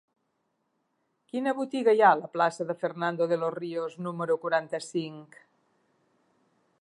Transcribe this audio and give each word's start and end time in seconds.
Quina 1.33 1.53
botiga 1.59 1.93
hi 1.97 2.01
ha 2.05 2.07
a 2.13 2.17
la 2.21 2.31
plaça 2.37 2.67
de 2.71 2.77
Fernando 2.85 3.29
de 3.33 3.39
los 3.43 3.55
Ríos 3.59 3.99
número 4.09 4.41
quaranta-cinc? 4.47 5.41